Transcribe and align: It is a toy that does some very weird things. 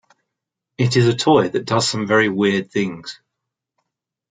It 0.79 0.97
is 0.97 1.07
a 1.07 1.15
toy 1.15 1.49
that 1.49 1.65
does 1.65 1.87
some 1.87 2.07
very 2.07 2.27
weird 2.27 2.71
things. 2.71 3.19